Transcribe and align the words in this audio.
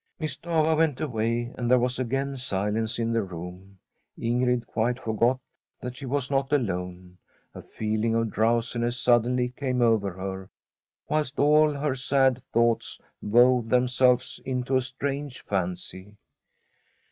Miss 0.19 0.35
Stafva 0.35 0.75
went 0.75 0.99
away, 0.99 1.53
ana 1.59 1.67
there 1.67 1.77
was 1.79 1.99
again 1.99 2.35
silence 2.35 2.97
in 2.97 3.11
the 3.11 3.21
room. 3.21 3.77
Ingrid 4.17 4.65
quite 4.65 4.99
forgot 4.99 5.39
that 5.79 5.95
she 5.95 6.07
was 6.07 6.31
not 6.31 6.51
alone; 6.51 7.19
a 7.53 7.61
feeling 7.61 8.15
of 8.15 8.31
drowsiness 8.31 8.99
suddenly 8.99 9.49
came 9.49 9.79
over 9.79 10.13
her, 10.13 10.49
whilst 11.07 11.37
all 11.37 11.71
her 11.73 11.93
sad 11.93 12.41
thoughts 12.51 12.99
wove 13.21 13.69
themselves 13.69 14.39
into 14.43 14.75
a 14.75 14.81
strange 14.81 15.41
fancy. 15.41 16.17